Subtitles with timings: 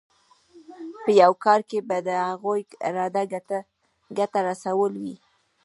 [1.03, 3.23] په یو کار کې به د هغوی اراده
[4.17, 5.15] ګټه رسول وي.